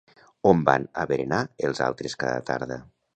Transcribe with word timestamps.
On 0.51 0.61
van 0.69 0.87
a 1.01 1.05
berenar 1.11 1.41
els 1.69 1.83
altres 1.89 2.17
cada 2.25 2.41
tarda? 2.49 2.79